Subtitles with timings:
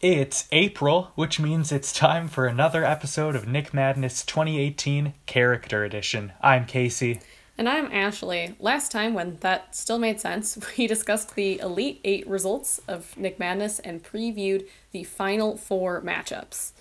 [0.00, 6.32] It's April, which means it's time for another episode of Nick Madness 2018 Character Edition.
[6.40, 7.20] I'm Casey.
[7.58, 8.54] And I'm Ashli.
[8.58, 13.38] Last time, when that still made sense, we discussed the Elite Eight results of Nick
[13.38, 16.72] Madness and previewed the final four matchups.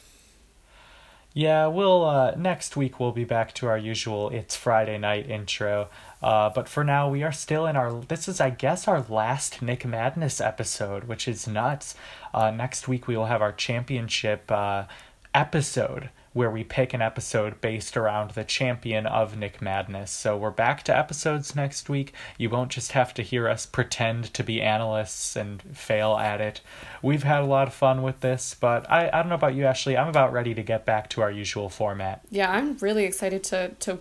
[1.33, 5.89] Yeah, we'll uh, next week we'll be back to our usual It's Friday night intro.
[6.21, 7.93] Uh, but for now, we are still in our.
[8.01, 11.95] This is, I guess, our last Nick Madness episode, which is nuts.
[12.33, 14.85] Uh, next week we will have our championship uh,
[15.33, 20.11] episode where we pick an episode based around the champion of Nick Madness.
[20.11, 22.13] So we're back to episodes next week.
[22.37, 26.61] You won't just have to hear us pretend to be analysts and fail at it.
[27.01, 29.63] We've had a lot of fun with this, but I, I don't know about you,
[29.63, 29.99] Ashli.
[29.99, 32.21] I'm about ready to get back to our usual format.
[32.29, 33.99] Yeah, I'm really excited to to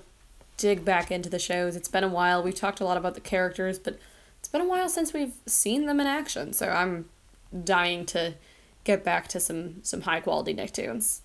[0.58, 1.74] dig back into the shows.
[1.74, 2.42] It's been a while.
[2.42, 3.98] We've talked a lot about the characters, but
[4.38, 6.52] it's been a while since we've seen them in action.
[6.52, 7.08] So I'm
[7.64, 8.34] dying to
[8.84, 11.20] get back to some some high quality Nicktoons.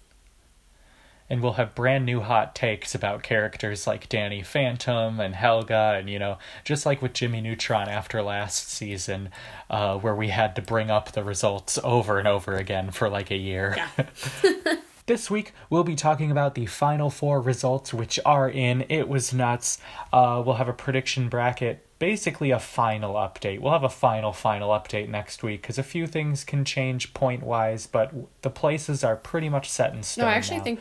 [1.29, 6.09] And we'll have brand new hot takes about characters like Danny Phantom and Helga, and
[6.09, 9.29] you know, just like with Jimmy Neutron after last season,
[9.69, 13.31] uh, where we had to bring up the results over and over again for like
[13.31, 13.75] a year.
[13.77, 14.75] Yeah.
[15.05, 19.33] This week, we'll be talking about the final four results, which are in It Was
[19.33, 19.77] Nuts.
[20.13, 23.59] Uh, we'll have a prediction bracket, basically a final update.
[23.59, 27.43] We'll have a final, final update next week because a few things can change point
[27.43, 30.23] wise, but the places are pretty much set in stone.
[30.23, 30.63] No, I actually now.
[30.63, 30.79] think.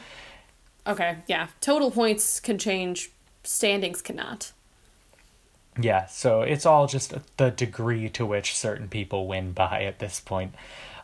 [0.87, 1.49] Okay, yeah.
[1.61, 3.11] Total points can change,
[3.43, 4.53] standings cannot.
[5.81, 10.21] Yeah, so it's all just the degree to which certain people win by at this
[10.21, 10.55] point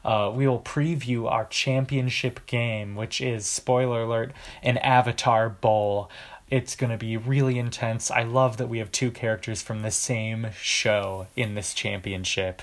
[0.09, 6.11] uh, we will preview our championship game, which is, spoiler alert, an Avatar Bowl.
[6.49, 8.11] It's going to be really intense.
[8.11, 12.63] I love that we have two characters from the same show in this championship.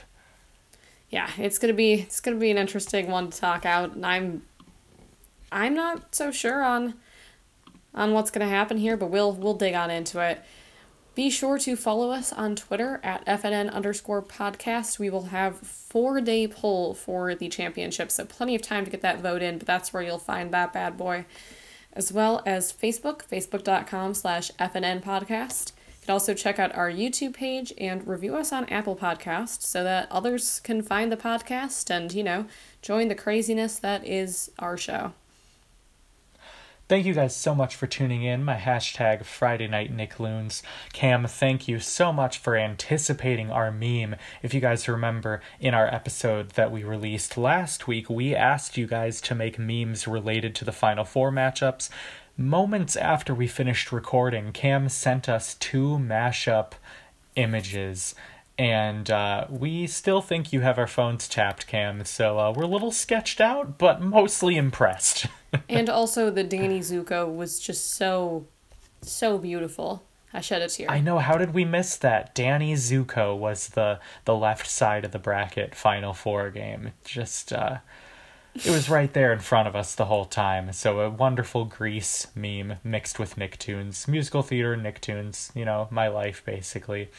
[1.11, 4.41] Yeah, it's gonna be it's gonna be an interesting one to talk out, and I'm
[5.51, 6.95] I'm not so sure on
[7.93, 10.43] on what's gonna happen here, but we'll we'll dig on into it.
[11.13, 14.97] Be sure to follow us on Twitter at FNN underscore podcast.
[14.97, 18.99] We will have four day poll for the championship, so plenty of time to get
[18.99, 21.23] that vote in, but that's where you'll find that bad boy.
[21.93, 25.71] As well as Facebook, facebook.com slash FNN podcast.
[26.01, 29.85] You can also check out our YouTube page and review us on Apple Podcasts so
[29.85, 32.45] that others can find the podcast and, you know,
[32.81, 35.13] join the craziness that is our show.
[36.87, 38.43] Thank you guys so much for tuning in.
[38.43, 40.61] My hashtag Friday Night Nicktoons.
[40.93, 44.17] Cam, thank you so much for anticipating our meme.
[44.43, 48.85] If you guys remember, in our episode that we released last week, we asked you
[48.85, 51.89] guys to make memes related to the Final Four matchups.
[52.37, 56.73] Moments after we finished recording, Cam sent us two mashup
[57.35, 58.13] images
[58.57, 62.05] and uh, we still think you have our phones tapped, Cam.
[62.05, 65.27] So uh, we're a little sketched out, but mostly impressed.
[65.69, 68.47] and also, the Danny Zuko was just so,
[69.01, 70.03] so beautiful.
[70.33, 70.89] I shed a tear.
[70.89, 71.19] I know.
[71.19, 72.35] How did we miss that?
[72.35, 76.91] Danny Zuko was the the left side of the bracket Final Four game.
[77.03, 77.51] Just.
[77.53, 77.79] Uh,
[78.53, 80.71] it was right there in front of us the whole time.
[80.71, 85.53] So a wonderful Grease meme mixed with Nicktoons, musical theater Nicktoons.
[85.53, 87.09] You know, my life basically.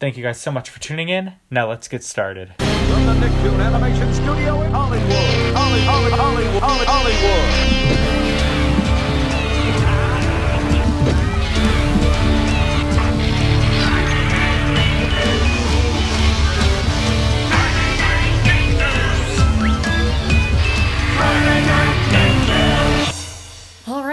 [0.00, 1.34] Thank you guys so much for tuning in.
[1.50, 2.54] Now let's get started.
[2.56, 5.10] From the Nicktoon Animation Studio in Hollywood,
[5.54, 6.88] Hollywood, Hollywood, Hollywood.
[6.88, 8.19] Hollywood.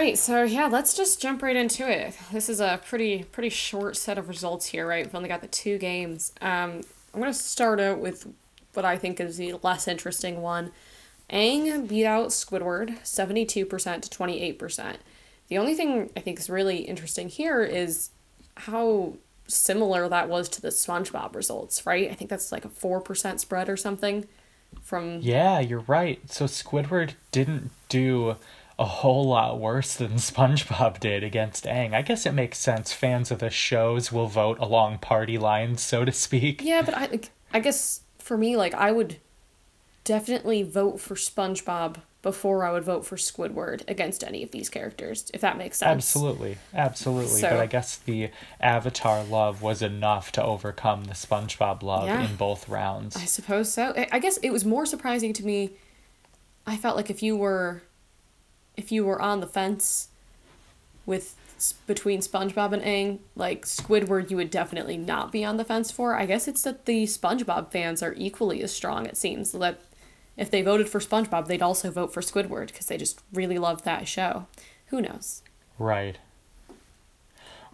[0.07, 2.15] Right, so yeah, let's just jump right into it.
[2.31, 5.05] This is a pretty pretty short set of results here, right?
[5.05, 6.31] We've only got the two games.
[6.39, 6.79] Um,
[7.13, 8.25] I'm gonna start out with
[8.73, 10.71] what I think is the less interesting one.
[11.29, 14.95] Aang beat out Squidward 72% to 28%.
[15.49, 18.11] The only thing I think is really interesting here is
[18.55, 19.15] how
[19.45, 22.09] similar that was to the SpongeBob results, right?
[22.09, 24.25] I think that's like a 4% spread or something
[24.81, 26.21] from Yeah, you're right.
[26.31, 28.37] So Squidward didn't do
[28.79, 31.93] a whole lot worse than SpongeBob did against Aang.
[31.93, 32.93] I guess it makes sense.
[32.93, 36.61] Fans of the shows will vote along party lines, so to speak.
[36.63, 37.19] Yeah, but I
[37.53, 39.17] I guess for me, like I would
[40.03, 45.31] definitely vote for SpongeBob before I would vote for Squidward against any of these characters,
[45.33, 45.91] if that makes sense.
[45.91, 47.39] Absolutely, absolutely.
[47.39, 52.29] So, but I guess the Avatar love was enough to overcome the SpongeBob love yeah,
[52.29, 53.15] in both rounds.
[53.15, 53.93] I suppose so.
[54.11, 55.71] I guess it was more surprising to me.
[56.65, 57.81] I felt like if you were
[58.77, 60.09] if you were on the fence
[61.05, 61.35] with
[61.87, 66.15] between SpongeBob and Aang, like Squidward, you would definitely not be on the fence for.
[66.15, 69.07] I guess it's that the SpongeBob fans are equally as strong.
[69.07, 69.81] It seems that
[70.37, 73.83] if they voted for SpongeBob, they'd also vote for Squidward because they just really love
[73.83, 74.45] that show.
[74.87, 75.41] Who knows?
[75.79, 76.19] Right.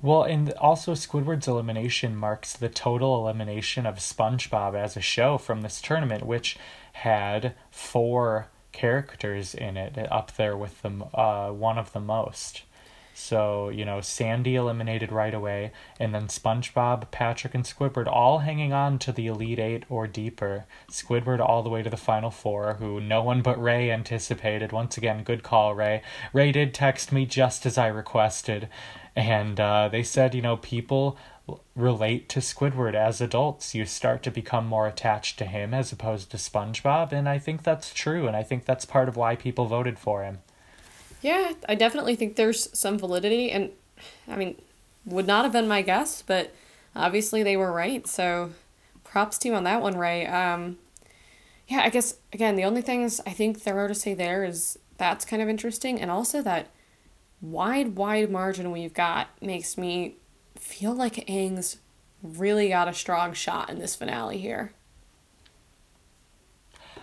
[0.01, 5.61] Well, and also Squidward's elimination marks the total elimination of SpongeBob as a show from
[5.61, 6.57] this tournament, which
[6.93, 12.63] had four characters in it, up there with the uh, one of the most.
[13.15, 18.73] So, you know, Sandy eliminated right away, and then SpongeBob, Patrick, and Squidward all hanging
[18.73, 20.65] on to the Elite Eight or deeper.
[20.89, 24.71] Squidward all the way to the Final Four, who no one but Ray anticipated.
[24.71, 26.01] Once again, good call, Ray.
[26.33, 28.67] Ray did text me just as I requested,
[29.15, 31.15] and uh, they said, you know, people
[31.75, 33.75] relate to Squidward as adults.
[33.75, 37.63] You start to become more attached to him as opposed to SpongeBob, and I think
[37.63, 40.39] that's true, and I think that's part of why people voted for him.
[41.21, 43.71] Yeah, I definitely think there's some validity, and
[44.27, 44.61] I mean,
[45.05, 46.53] would not have been my guess, but
[46.95, 48.05] obviously they were right.
[48.07, 48.51] So,
[49.03, 50.25] props to you on that one, Ray.
[50.27, 50.77] Um,
[51.67, 54.77] yeah, I guess again the only things I think there are to say there is
[54.97, 56.69] that's kind of interesting, and also that
[57.41, 60.17] wide, wide margin we've got makes me
[60.63, 61.77] feel like Aang's
[62.23, 64.71] really got a strong shot in this finale here.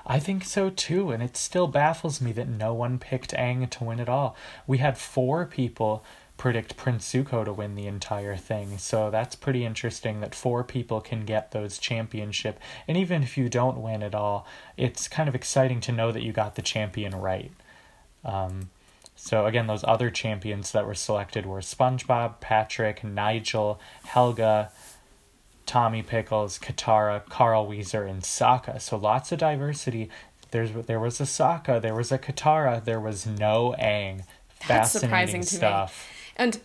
[0.07, 3.85] I think so too, and it still baffles me that no one picked Aang to
[3.85, 4.35] win at all.
[4.67, 6.03] We had four people
[6.39, 11.03] predict Prince Zuko to win the entire thing, so that's pretty interesting that four people
[11.03, 12.59] can get those championship.
[12.89, 14.47] And even if you don't win at all,
[14.79, 17.53] it's kind of exciting to know that you got the champion right.
[18.25, 18.71] Um,
[19.23, 24.73] so again, those other champions that were selected were SpongeBob, Patrick, Nigel, Helga,
[25.67, 28.81] Tommy Pickles, Katara, Carl Weezer, and Sokka.
[28.81, 30.09] So lots of diversity.
[30.53, 34.25] There's there was a Sokka, there was a Katara, there was no Aang.
[34.67, 36.09] That's surprising to stuff.
[36.09, 36.33] me.
[36.37, 36.61] And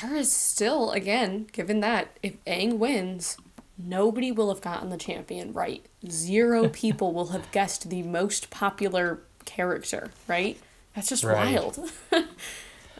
[0.00, 3.38] there is still, again, given that if Aang wins,
[3.76, 5.84] nobody will have gotten the champion right.
[6.08, 10.58] Zero people will have guessed the most popular character, right?
[10.98, 11.54] That's just right.
[11.54, 11.78] wild.
[12.12, 12.24] um,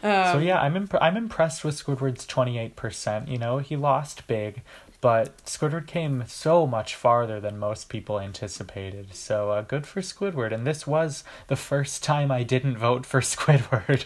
[0.01, 3.27] so yeah, I'm imp- I'm impressed with Squidward's 28%.
[3.27, 4.61] You know, he lost big,
[5.01, 9.13] but Squidward came so much farther than most people anticipated.
[9.13, 10.53] So uh, good for Squidward.
[10.53, 14.05] And this was the first time I didn't vote for Squidward,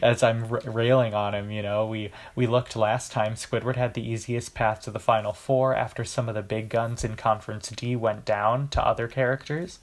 [0.00, 1.50] as I'm r- railing on him.
[1.50, 3.34] You know, we we looked last time.
[3.34, 7.02] Squidward had the easiest path to the final four after some of the big guns
[7.02, 9.80] in Conference D went down to other characters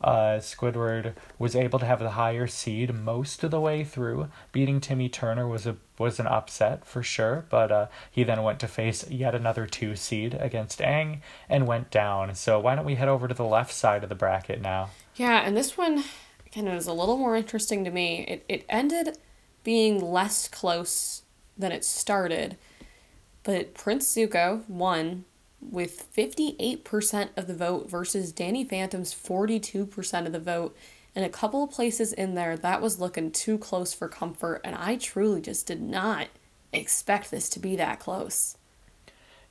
[0.00, 4.28] uh, Squidward was able to have the higher seed most of the way through.
[4.52, 8.60] Beating Timmy Turner was a was an upset for sure, but uh, he then went
[8.60, 12.34] to face yet another two seed against Aang and went down.
[12.34, 14.90] So why don't we head over to the left side of the bracket now?
[15.14, 16.04] Yeah, and this one
[16.54, 18.24] kind of is a little more interesting to me.
[18.28, 19.18] It it ended
[19.64, 21.22] being less close
[21.56, 22.58] than it started,
[23.42, 25.24] but Prince Zuko won
[25.60, 30.76] with 58% of the vote versus Danny Phantom's 42% of the vote.
[31.14, 34.60] And a couple of places in there, that was looking too close for comfort.
[34.64, 36.28] And I truly just did not
[36.72, 38.56] expect this to be that close.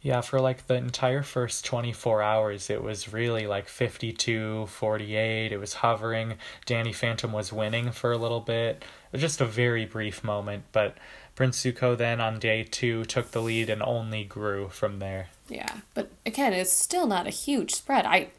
[0.05, 5.51] Yeah, for like the entire first 24 hours, it was really like 52 48.
[5.51, 6.35] It was hovering.
[6.67, 8.83] Danny Phantom was winning for a little bit.
[8.83, 10.95] It was just a very brief moment, but
[11.35, 15.27] Prince Zuko then on day two took the lead and only grew from there.
[15.49, 18.05] Yeah, but again, it's still not a huge spread.
[18.05, 18.29] I,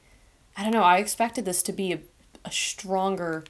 [0.56, 0.82] I don't know.
[0.82, 2.00] I expected this to be a,
[2.44, 3.44] a stronger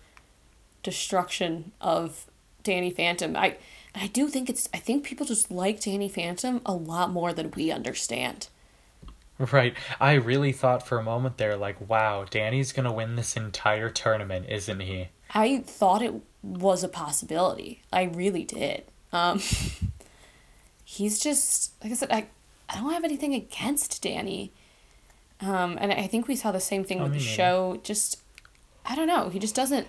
[0.83, 2.27] destruction of
[2.65, 3.37] Danny Phantom.
[3.37, 3.57] I,
[3.95, 4.69] I do think it's.
[4.75, 8.49] I think people just like Danny Phantom a lot more than we understand.
[9.39, 9.75] Right.
[10.01, 14.47] I really thought for a moment there, like, wow, Danny's gonna win this entire tournament,
[14.49, 15.09] isn't he?
[15.35, 17.83] I thought it was a possibility.
[17.93, 18.85] I really did.
[19.17, 19.41] Um,
[20.85, 22.11] he's just like I said.
[22.11, 22.27] I
[22.69, 24.53] I don't have anything against Danny.
[25.41, 27.81] Um, and I think we saw the same thing oh, with the show.
[27.83, 28.21] Just
[28.85, 29.29] I don't know.
[29.29, 29.87] He just doesn't.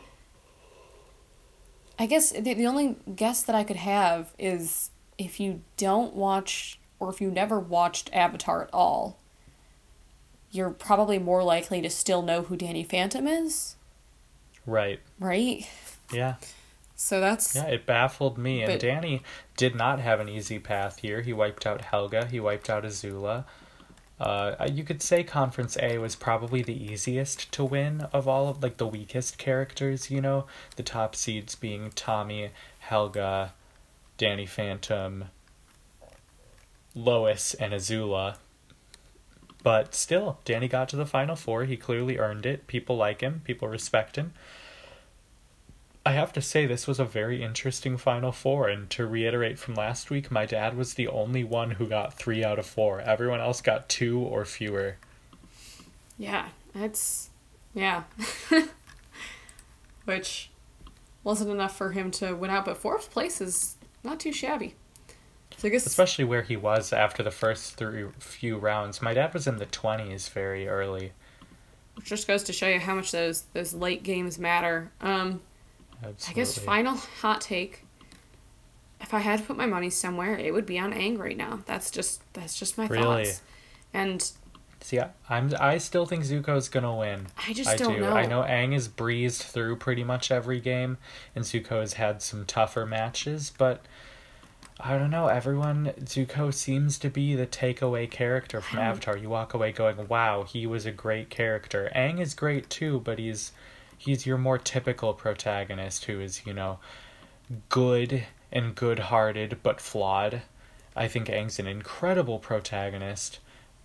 [1.99, 6.79] I guess the the only guess that I could have is if you don't watch
[6.99, 9.17] or if you never watched Avatar at all,
[10.51, 13.75] you're probably more likely to still know who Danny Phantom is.
[14.65, 14.99] Right.
[15.19, 15.67] Right?
[16.11, 16.35] Yeah.
[16.99, 17.67] So that's yeah.
[17.67, 19.21] It baffled me, and Danny
[19.55, 21.21] did not have an easy path here.
[21.21, 22.25] He wiped out Helga.
[22.25, 23.45] He wiped out Azula.
[24.19, 28.63] Uh, you could say Conference A was probably the easiest to win of all of
[28.63, 30.09] like the weakest characters.
[30.09, 32.49] You know, the top seeds being Tommy,
[32.79, 33.53] Helga,
[34.17, 35.25] Danny Phantom,
[36.95, 38.37] Lois, and Azula.
[39.61, 41.65] But still, Danny got to the final four.
[41.65, 42.65] He clearly earned it.
[42.65, 43.41] People like him.
[43.43, 44.33] People respect him.
[46.07, 49.75] I have to say, this was a very interesting Final Four, and to reiterate from
[49.75, 53.01] last week, my dad was the only one who got three out of four.
[53.01, 54.95] Everyone else got two or fewer.
[56.17, 57.29] Yeah, it's.
[57.73, 58.03] Yeah.
[60.05, 60.49] which
[61.25, 62.63] wasn't enough for him to win out.
[62.63, 64.75] But fourth place is not too shabby.
[65.57, 69.01] So I guess especially where he was after the first three few rounds.
[69.01, 71.11] My dad was in the twenties very early.
[71.95, 74.89] Which just goes to show you how much those those late games matter.
[75.01, 75.41] Um,
[76.03, 76.29] Absolutely.
[76.29, 77.83] I guess final hot take.
[78.99, 81.59] If I had to put my money somewhere, it would be on Aang right now.
[81.65, 83.25] That's just that's just my really?
[83.25, 83.41] thoughts.
[83.93, 84.31] And
[84.81, 84.99] See,
[85.29, 87.27] I'm I still think Zuko's gonna win.
[87.47, 88.01] I just I don't do.
[88.01, 88.13] know.
[88.13, 90.97] I know Aang has breezed through pretty much every game,
[91.35, 93.85] and Zuko has had some tougher matches, but
[94.79, 95.27] I don't know.
[95.27, 99.17] Everyone Zuko seems to be the takeaway character from Avatar.
[99.17, 103.17] You walk away going, "Wow, he was a great character." Aang is great too, but
[103.19, 103.51] he's
[103.97, 106.79] he's your more typical protagonist who is you know
[107.69, 110.41] good and good-hearted but flawed.
[110.95, 113.39] I think Aang's an incredible protagonist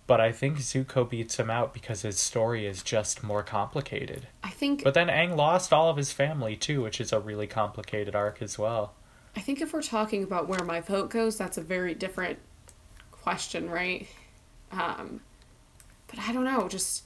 [0.05, 4.27] but I think Zuko beats him out because his story is just more complicated.
[4.43, 4.83] I think.
[4.83, 8.41] But then Aang lost all of his family too, which is a really complicated arc
[8.41, 8.93] as well.
[9.35, 12.37] I think if we're talking about where my vote goes, that's a very different
[13.11, 14.07] question, right?
[14.71, 15.21] Um,
[16.07, 17.03] but I don't know, just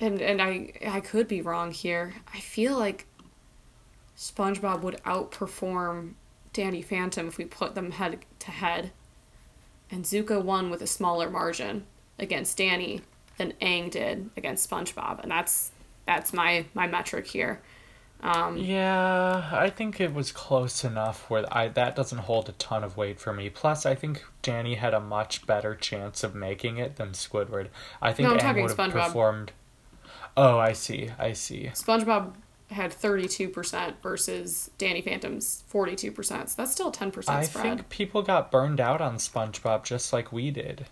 [0.00, 2.14] and and I I could be wrong here.
[2.32, 3.06] I feel like
[4.16, 6.14] SpongeBob would outperform
[6.52, 8.92] Danny Phantom if we put them head to head
[9.90, 11.86] and Zuko won with a smaller margin
[12.18, 13.02] against Danny
[13.38, 15.72] than Aang did against SpongeBob, and that's
[16.06, 17.60] that's my my metric here.
[18.22, 22.82] Um, yeah, I think it was close enough where I that doesn't hold a ton
[22.82, 23.50] of weight for me.
[23.50, 27.68] Plus, I think Danny had a much better chance of making it than Squidward.
[28.00, 29.06] I think no, Aang would have SpongeBob.
[29.06, 29.52] performed.
[30.36, 31.10] Oh, I see.
[31.18, 31.70] I see.
[31.74, 32.34] SpongeBob
[32.70, 36.24] had 32% versus Danny Phantom's 42%.
[36.24, 37.36] So that's still 10% spread.
[37.36, 40.86] I think people got burned out on SpongeBob just like we did.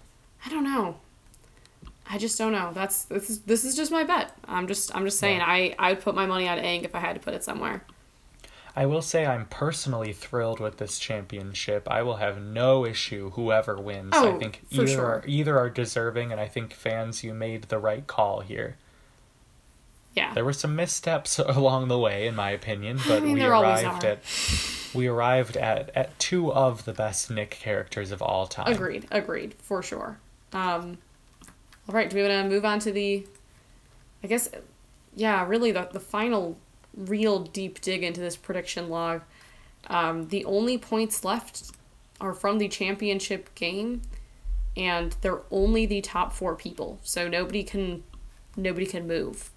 [0.44, 0.96] I don't know.
[2.08, 2.72] I just don't know.
[2.74, 4.36] That's this is this is just my bet.
[4.46, 5.46] I'm just I'm just saying yeah.
[5.46, 7.84] I I would put my money on Aang if I had to put it somewhere.
[8.74, 11.86] I will say I'm personally thrilled with this championship.
[11.90, 14.12] I will have no issue whoever wins.
[14.14, 15.04] Oh, I think either sure.
[15.04, 18.76] are, either are deserving and I think fans you made the right call here.
[20.14, 20.34] Yeah.
[20.34, 24.04] There were some missteps along the way, in my opinion, but I mean, we arrived
[24.04, 24.20] at
[24.94, 28.72] we arrived at at two of the best Nick characters of all time.
[28.72, 29.06] Agreed.
[29.10, 29.54] Agreed.
[29.60, 30.18] For sure.
[30.52, 30.98] Um,
[31.88, 32.10] all right.
[32.10, 33.26] Do we want to move on to the?
[34.22, 34.48] I guess,
[35.14, 35.46] yeah.
[35.46, 36.58] Really, the the final
[36.94, 39.22] real deep dig into this prediction log.
[39.88, 41.72] Um, the only points left
[42.20, 44.02] are from the championship game,
[44.76, 47.00] and they're only the top four people.
[47.02, 48.04] So nobody can
[48.56, 49.50] nobody can move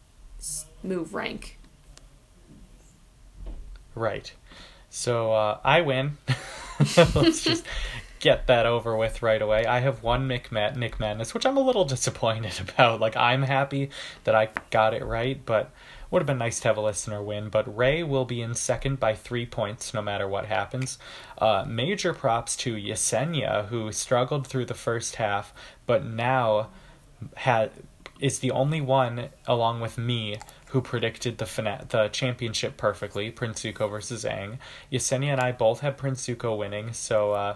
[0.83, 1.57] move rank.
[3.93, 4.31] Right.
[4.89, 6.17] So uh, I win.
[7.15, 7.65] Let's just
[8.19, 9.65] get that over with right away.
[9.65, 12.99] I have one Nick, Mad- Nick Madness, which I'm a little disappointed about.
[12.99, 13.89] Like, I'm happy
[14.23, 15.71] that I got it right, but
[16.11, 17.49] would have been nice to have a listener win.
[17.49, 20.97] But Ray will be in second by three points no matter what happens.
[21.37, 25.53] Uh, major props to Yesenia, who struggled through the first half,
[25.85, 26.69] but now
[27.35, 27.71] had
[28.19, 33.31] is the only one, along with me, who predicted the fina- the championship perfectly.
[33.31, 34.57] Prince Zuko versus Aang.
[34.91, 37.55] Yesenia and I both had Prince Zuko winning, so uh,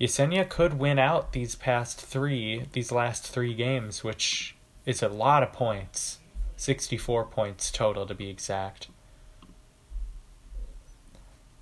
[0.00, 5.42] Yesenia could win out these past three, these last three games, which is a lot
[5.42, 6.18] of points.
[6.56, 8.88] 64 points total to be exact.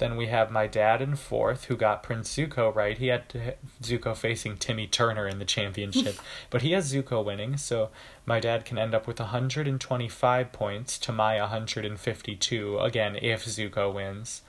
[0.00, 2.96] Then we have my dad in fourth, who got Prince Zuko right.
[2.96, 6.16] He had Zuko facing Timmy Turner in the championship,
[6.50, 7.90] but he has Zuko winning, so
[8.24, 14.40] my dad can end up with 125 points to my 152, again, if Zuko wins.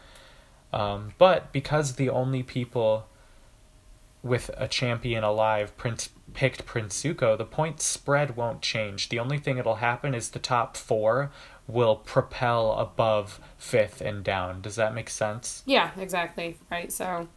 [0.72, 3.08] Um, but because the only people
[4.24, 9.10] with a champion alive Prince picked Prince Zuko, the point spread won't change.
[9.10, 11.29] The only thing that'll happen is the top four
[11.68, 14.62] will propel above fifth and down.
[14.62, 15.63] Does that make sense?
[15.65, 16.58] Yeah, exactly.
[16.70, 16.91] Right.
[16.91, 17.27] So,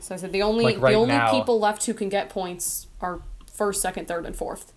[0.00, 2.28] so I said the only like right the only now, people left who can get
[2.28, 3.20] points are
[3.52, 4.72] first, second, third, and fourth.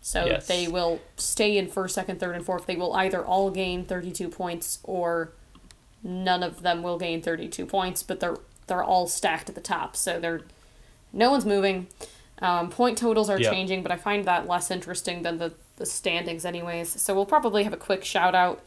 [0.00, 0.46] So yes.
[0.46, 2.66] they will stay in first, second, third, and fourth.
[2.66, 5.32] They will either all gain thirty two points or
[6.02, 9.60] none of them will gain thirty two points, but they're they're all stacked at the
[9.60, 9.96] top.
[9.96, 10.42] So they're
[11.12, 11.88] no one's moving.
[12.40, 13.50] Um, point totals are yep.
[13.50, 17.00] changing, but I find that less interesting than the the standings anyways.
[17.00, 18.62] So we'll probably have a quick shout out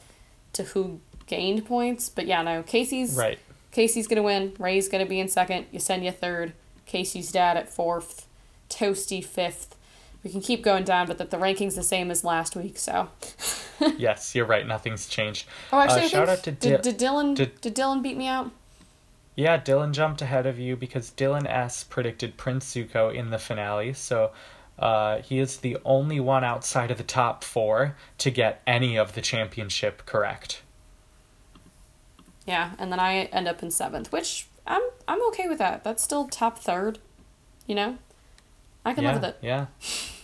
[0.54, 2.10] to who gained points.
[2.10, 3.40] But yeah, no, Casey's right.
[3.72, 4.54] Casey's gonna win.
[4.58, 5.66] Ray's gonna be in second.
[5.72, 6.54] Yesenia third.
[6.86, 8.28] Casey's dad at fourth.
[8.70, 9.76] Toasty fifth.
[10.24, 12.78] We can keep going down, but the, the ranking's the same as last week.
[12.78, 13.10] So.
[13.98, 14.68] yes, you're right.
[14.68, 15.48] Nothing's changed.
[15.72, 17.36] Oh, actually, uh, shout out to did, did Dylan.
[17.36, 18.52] Did, did Dylan beat me out?
[19.36, 23.94] Yeah, Dylan jumped ahead of you because Dylan S predicted Prince Zuko in the finale.
[23.94, 24.32] So
[24.80, 29.14] Uh, he is the only one outside of the top four to get any of
[29.14, 30.62] the championship correct.
[32.48, 35.84] Yeah, and then I end up in seventh, which I'm I'm okay with that.
[35.84, 37.00] That's still top third,
[37.68, 37.98] you know.
[38.86, 39.38] I can yeah, live with it.
[39.42, 39.66] Yeah.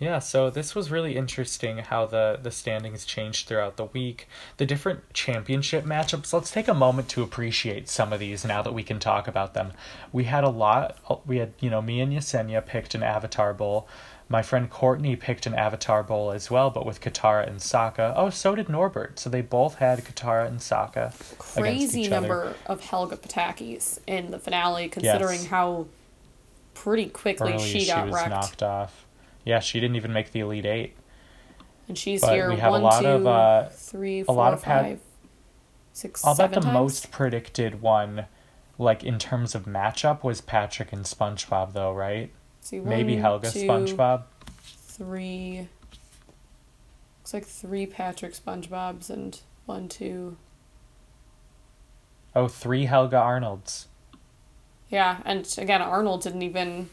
[0.00, 4.28] Yeah, so this was really interesting how the, the standings changed throughout the week.
[4.56, 8.72] The different championship matchups, let's take a moment to appreciate some of these now that
[8.72, 9.72] we can talk about them.
[10.12, 13.88] We had a lot, we had, you know, me and Yesenia picked an Avatar Bowl.
[14.28, 18.12] My friend Courtney picked an Avatar Bowl as well, but with Katara and Sokka.
[18.14, 19.18] Oh, so did Norbert.
[19.18, 21.12] So they both had Katara and Sokka.
[21.38, 22.56] Crazy number other.
[22.66, 25.46] of Helga Patakis in the finale, considering Yes.
[25.46, 25.86] how
[26.74, 28.30] pretty quickly Early she she got was wrecked.
[28.30, 29.06] knocked off.
[29.48, 30.94] Yeah, she didn't even make the Elite Eight.
[31.88, 34.62] And she's But here we have a lot two, of, uh, three, a lot of
[34.64, 35.00] had- five,
[35.94, 36.74] six, I'll bet the times?
[36.74, 38.26] most predicted one,
[38.76, 42.30] like in terms of matchup, was Patrick and SpongeBob, though, right?
[42.60, 44.24] See, Maybe Helga two, SpongeBob.
[44.60, 45.68] Three.
[47.20, 50.36] Looks like three Patrick SpongeBob's and one, two.
[52.36, 53.86] Oh, three Helga Arnolds.
[54.90, 56.90] Yeah, and again, Arnold didn't even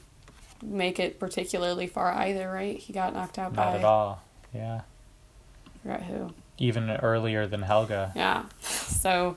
[0.63, 2.77] make it particularly far either, right?
[2.77, 4.21] He got knocked out Not by at all.
[4.53, 4.81] Yeah.
[5.67, 6.33] I forgot who.
[6.57, 8.11] Even earlier than Helga.
[8.15, 8.45] Yeah.
[8.61, 9.35] So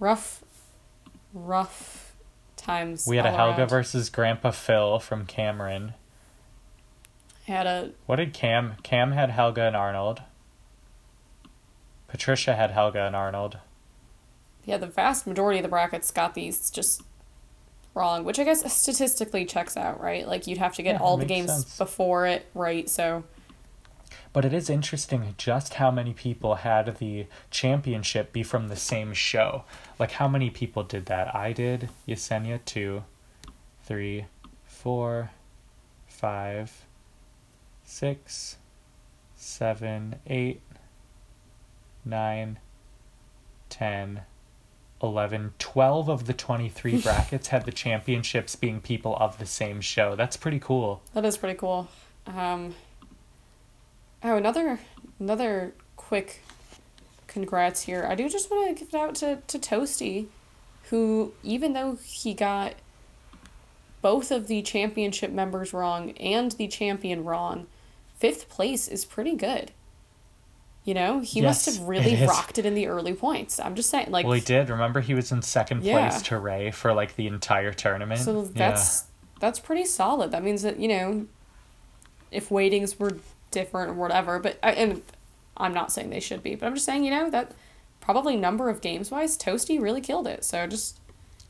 [0.00, 0.42] rough,
[1.32, 2.14] rough
[2.56, 3.06] times.
[3.06, 3.68] We had a Helga around.
[3.68, 5.94] versus Grandpa Phil from Cameron.
[7.46, 8.74] Had a What did Cam?
[8.82, 10.22] Cam had Helga and Arnold.
[12.08, 13.58] Patricia had Helga and Arnold.
[14.64, 14.76] yeah.
[14.78, 17.02] The vast majority of the brackets got these just
[17.94, 20.26] wrong, which I guess statistically checks out, right?
[20.26, 21.78] Like you'd have to get Yeah, all the games sense.
[21.78, 22.88] before it, right?
[22.88, 23.24] So
[24.32, 29.12] But it is interesting just how many people had the championship be from the same
[29.14, 29.64] show.
[29.98, 31.34] Like how many people did that?
[31.34, 33.04] I did, Yesenia two,
[33.84, 34.26] three,
[34.64, 35.30] four,
[36.08, 36.84] five,
[37.84, 38.56] six,
[39.36, 40.60] seven, eight,
[42.04, 42.58] nine,
[43.68, 44.22] ten,
[45.04, 50.16] eleven, twelve of the 23 brackets had the championships being people of the same show.
[50.16, 51.02] That's pretty cool.
[51.12, 51.88] That is pretty cool.
[52.26, 52.74] Um,
[54.22, 54.80] oh, another
[55.20, 56.42] another quick
[57.26, 58.06] congrats here.
[58.08, 60.26] I do just want to give it out to, to Toasty,
[60.90, 62.74] who even though he got
[64.02, 67.66] both of the championship members wrong and the champion wrong,
[68.18, 69.72] fifth place is pretty good.
[70.84, 73.58] You know, he must have really rocked it in the early points.
[73.58, 74.68] I'm just saying, like, well, he did.
[74.68, 76.10] Remember, he was in second Yeah.
[76.10, 78.20] place to Ray for like the entire tournament.
[78.20, 79.04] So that's
[79.40, 80.30] that's pretty solid.
[80.30, 81.26] That means that you know,
[82.30, 83.16] if weightings were
[83.50, 85.02] different or whatever, but I, and
[85.56, 87.52] I'm not saying they should be, but I'm just saying you know that
[88.02, 90.44] probably number of games wise, Toasty really killed it.
[90.44, 90.98] So just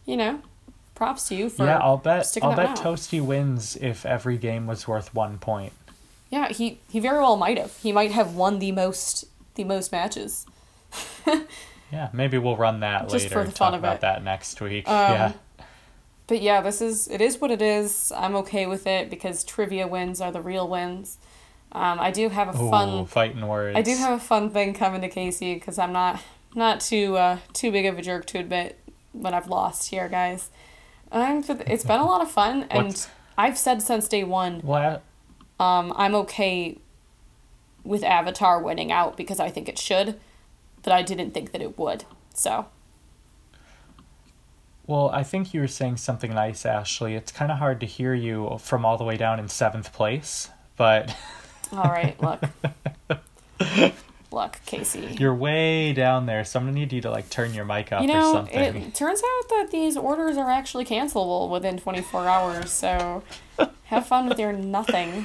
[0.06, 0.42] you know,
[0.94, 1.78] props to you for yeah.
[1.78, 2.32] I'll bet.
[2.40, 2.76] I'll bet out.
[2.76, 5.72] Toasty wins if every game was worth one point.
[6.34, 6.48] Yeah.
[6.48, 7.72] He he very well might have.
[7.82, 10.46] He might have won the most the most matches.
[11.92, 14.00] Yeah, maybe we'll run that Just later for the fun talk of about it.
[14.00, 14.88] that next week.
[14.88, 15.32] Um, yeah.
[16.26, 18.10] But yeah, this is it is what it is.
[18.16, 21.18] I'm okay with it because trivia wins are the real wins.
[21.70, 23.76] Um, I do have a Ooh, fun fighting words.
[23.78, 26.20] I do have a fun thing coming to Casey because I'm not
[26.54, 28.76] not too uh, too big of a jerk to admit
[29.12, 30.50] when I've lost here, guys.
[31.12, 33.06] Um, but it's been a lot of fun, and
[33.38, 35.00] I've said since day one, Well,
[35.60, 36.78] um, I'm okay
[37.84, 40.18] with Avatar winning out because I think it should,
[40.82, 42.04] but I didn't think that it would.
[42.34, 42.66] So
[44.86, 47.16] well, I think you were saying something nice, Ashli.
[47.16, 50.50] It's kind of hard to hear you from all the way down in seventh place,
[50.76, 51.14] but
[51.72, 52.42] all right, look,
[54.30, 55.16] look, Casey.
[55.18, 58.02] you're way down there, so I'm gonna need you to like turn your mic up
[58.02, 58.58] You or know, something.
[58.82, 63.22] it turns out that these orders are actually cancelable within 24 hours, so
[63.84, 65.24] have fun with your nothing.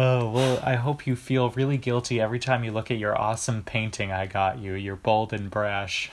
[0.00, 3.64] Oh, well, I hope you feel really guilty every time you look at your awesome
[3.64, 4.74] painting I got you.
[4.74, 6.08] You're bold and brash.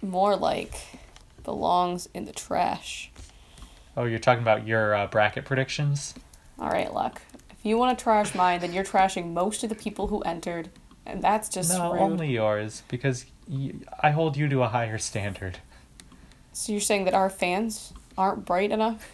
[0.00, 0.74] More like
[1.42, 3.10] belongs in the trash.
[3.96, 6.14] Oh, you're talking about your uh, bracket predictions?
[6.56, 7.20] All right, Luck.
[7.50, 10.70] If you want to trash mine, then you're trashing most of the people who entered,
[11.04, 12.00] and that's just no, rude.
[12.00, 15.58] only yours, because y- I hold you to a higher standard.
[16.52, 19.10] So you're saying that our fans aren't bright enough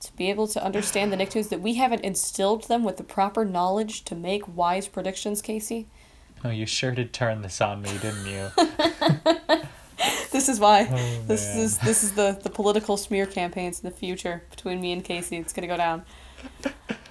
[0.00, 3.44] to be able to understand the Nicktoons that we haven't instilled them with the proper
[3.44, 5.88] knowledge to make wise predictions, Casey?
[6.44, 8.50] Oh, you sure did turn this on me, didn't you?
[10.36, 10.86] This is why.
[10.90, 11.58] Oh, this man.
[11.64, 15.38] is this is the the political smear campaigns in the future between me and Casey.
[15.38, 16.04] It's gonna go down.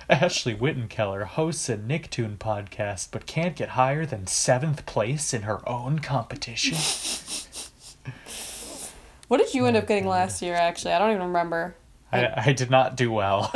[0.07, 5.67] Ashli Wittenkeller hosts a Nicktoon podcast but can't get higher than seventh place in her
[5.67, 6.77] own competition.
[9.27, 10.53] What did you end up oh, getting last year?
[10.53, 11.75] Actually, I don't even remember.
[12.15, 13.51] I, I did not do well.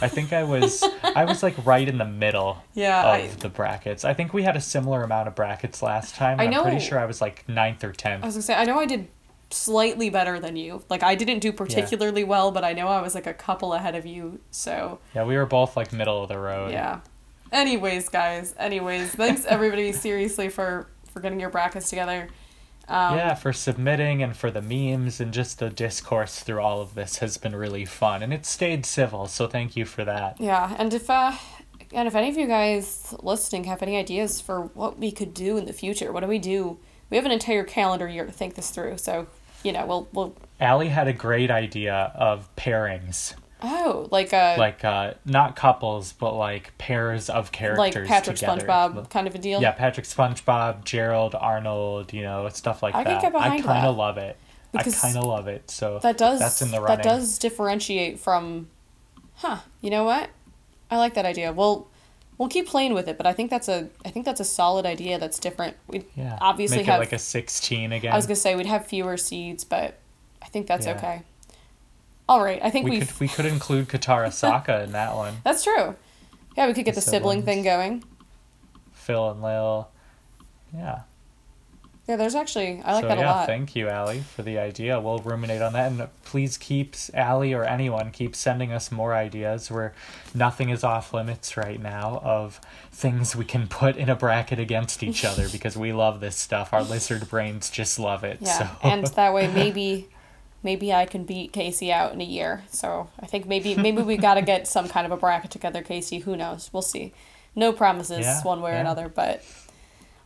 [0.00, 3.48] I think I was I was like right in the middle Yeah, of I- the
[3.48, 4.04] brackets.
[4.04, 6.40] I think we had a similar amount of brackets last time.
[6.40, 8.22] I and I'm pretty sure I was like ninth or tenth.
[8.22, 9.08] I was gonna say I know I did
[9.50, 10.82] slightly better than you.
[10.88, 13.94] Like I didn't do particularly well, but I know I was like a couple ahead
[13.94, 14.40] of you.
[14.50, 16.72] So Yeah, we were both like middle of the road.
[16.72, 17.00] yeah.
[17.52, 18.54] Anyways, guys.
[18.58, 22.28] Anyways, thanks everybody seriously for for getting your brackets together.
[22.92, 26.94] Um, yeah, for submitting and for the memes and just the discourse through all of
[26.94, 30.38] this has been really fun and it stayed civil, so thank you for that.
[30.38, 31.32] Yeah, and if uh
[31.94, 35.56] and if any of you guys listening have any ideas for what we could do
[35.56, 36.78] in the future, what do we do?
[37.08, 39.26] We have an entire calendar year to think this through, so
[39.62, 43.32] you know, we'll we'll Allie had a great idea of pairings.
[43.62, 48.66] Oh, like uh like, uh not couples, but like pairs of characters Like Patrick together.
[48.66, 49.60] SpongeBob kind of a deal.
[49.62, 53.22] Yeah, Patrick SpongeBob, Gerald, Arnold, you know, stuff like I that.
[53.22, 53.88] get behind I kind that.
[53.88, 54.36] of love it.
[54.72, 55.70] Because I kind of love it.
[55.70, 56.96] So That does that's in the running.
[56.98, 58.68] that does differentiate from
[59.36, 60.30] huh, you know what?
[60.90, 61.52] I like that idea.
[61.52, 61.88] We'll
[62.38, 64.86] we'll keep playing with it, but I think that's a I think that's a solid
[64.86, 65.76] idea that's different.
[65.88, 66.38] We yeah.
[66.40, 68.12] obviously Make have like a 16 again.
[68.12, 69.98] I was gonna say we'd have fewer seeds, but
[70.40, 70.96] I think that's Yeah.
[70.96, 71.22] okay.
[72.28, 75.34] All right, I think we could we could include Katara Sokka in that one.
[75.44, 75.96] That's true.
[76.56, 78.04] Yeah, we could get The the sibling thing going.
[78.92, 79.88] Phil and Lil.
[80.74, 81.00] Yeah.
[82.08, 83.46] Yeah, there's actually I like so that yeah, a lot.
[83.46, 84.98] thank you, Allie, for the idea.
[85.00, 89.70] We'll ruminate on that, and please keep Allie or anyone keep sending us more ideas.
[89.70, 89.94] Where
[90.34, 95.04] nothing is off limits right now of things we can put in a bracket against
[95.04, 96.72] each other because we love this stuff.
[96.72, 98.38] Our lizard brains just love it.
[98.40, 98.68] yeah, so.
[98.82, 100.08] and that way maybe
[100.62, 102.64] maybe I can beat Casey out in a year.
[102.70, 105.82] So I think maybe maybe we got to get some kind of a bracket together,
[105.82, 106.20] Casey.
[106.20, 106.70] Who knows?
[106.72, 107.12] We'll see.
[107.54, 109.44] No promises Yeah, one way or another, but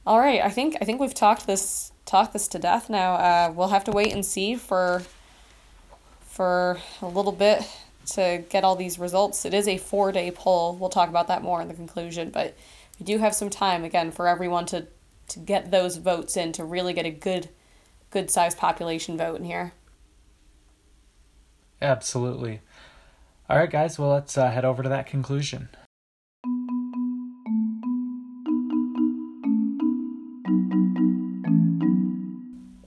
[0.07, 0.41] all right.
[0.43, 2.89] I think I think we've talked this talked this to death.
[2.89, 5.03] Now uh, we'll have to wait and see for
[6.21, 7.63] for a little bit
[8.07, 9.45] to get all these results.
[9.45, 10.77] It is a four day poll.
[10.77, 12.57] We'll talk about that more in the conclusion, but
[13.01, 14.87] we do have some time again for everyone to
[15.29, 17.49] to get those votes in to really get a good
[18.11, 19.73] good sized population vote in here.
[21.81, 22.61] Absolutely.
[23.49, 23.99] All right, guys.
[23.99, 25.69] Well, let's uh, head over to that conclusion.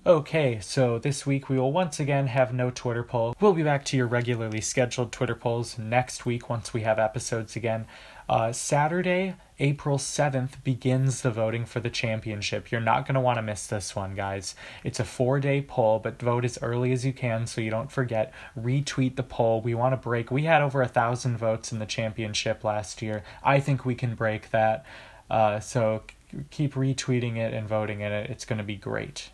[0.09, 3.35] Okay, so this week we will once again have no Twitter poll.
[3.39, 7.55] We'll be back to your regularly scheduled Twitter polls next week once we have episodes
[7.55, 7.85] again.
[8.27, 12.71] Uh, Saturday, April 7th, begins the voting for the championship.
[12.71, 14.55] You're not going to want to miss this one, guys.
[14.83, 17.91] It's a four day poll, but vote as early as you can so you don't
[17.91, 18.33] forget.
[18.57, 19.61] Retweet the poll.
[19.61, 20.31] We want to break.
[20.31, 23.23] We had over a thousand votes in the championship last year.
[23.43, 24.85] I think we can break that.
[25.29, 26.03] Uh, so
[26.51, 28.29] keep retweeting it and voting in it.
[28.29, 29.31] It's going to be great.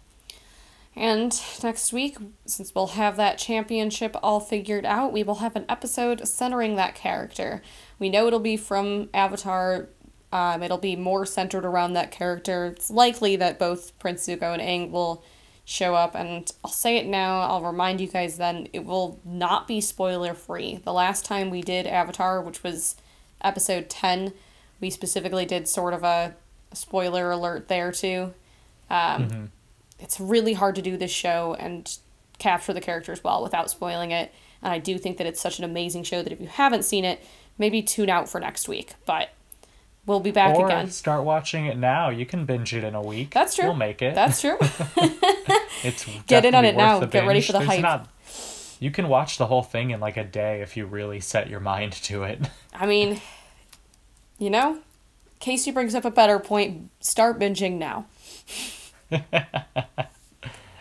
[0.95, 5.65] And next week, since we'll have that championship all figured out, we will have an
[5.67, 7.61] episode centering that character.
[7.99, 9.89] We know it'll be from Avatar.
[10.35, 12.65] Um, it'll be more centered around that character.
[12.65, 15.23] It's likely that both Prince Zuko and Aang will
[15.63, 17.41] show up, and I'll say it now.
[17.41, 18.67] I'll remind you guys then.
[18.73, 20.81] It will not be spoiler free.
[20.83, 22.95] The last time we did Avatar, which was
[23.41, 24.33] episode ten,
[24.81, 26.35] we specifically did sort of a,
[26.73, 28.33] spoiler alert there too.
[28.89, 29.51] Um,
[29.99, 31.97] It's really hard to do this show and
[32.37, 34.33] capture the characters well without spoiling it.
[34.61, 37.05] And I do think that it's such an amazing show that if you haven't seen
[37.05, 37.23] it,
[37.57, 38.93] maybe tune out for next week.
[39.05, 39.29] But
[40.05, 40.89] we'll be back or again.
[40.89, 42.09] start watching it now.
[42.09, 43.31] You can binge it in a week.
[43.31, 43.65] That's true.
[43.65, 44.15] We'll make it.
[44.15, 44.57] That's true.
[45.83, 46.99] It's Get in on it now.
[47.05, 47.81] Get ready for the There's hype.
[47.81, 48.09] Not,
[48.79, 51.59] you can watch the whole thing in like a day if you really set your
[51.59, 52.39] mind to it.
[52.73, 53.21] I mean,
[54.39, 54.79] you know,
[55.39, 56.89] Casey brings up a better point.
[57.01, 58.05] Start binging now.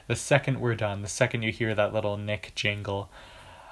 [0.06, 3.08] The second we're done, the second you hear that little Nick jingle.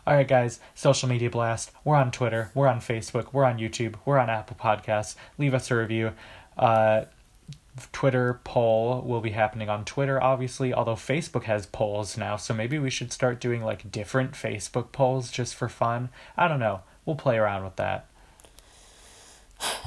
[0.05, 1.71] All right, guys, social media blast.
[1.85, 5.15] We're on Twitter, we're on Facebook, we're on YouTube, we're on Apple Podcasts.
[5.39, 6.13] Leave us a review.
[6.59, 7.05] Uh,
[7.93, 12.81] Twitter poll will be happening on Twitter, obviously, although Facebook has polls now, so maybe
[12.81, 16.09] we should start doing like different Facebook polls just for fun.
[16.37, 16.81] I don't know.
[17.07, 18.07] We'll play around with that.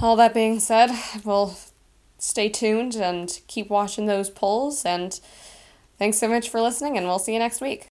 [0.02, 0.92] All that being said,
[1.26, 1.58] we'll
[2.18, 4.86] stay tuned and keep watching those polls.
[4.86, 5.20] And
[6.00, 7.88] thanks so much for listening, and we'll see you next week.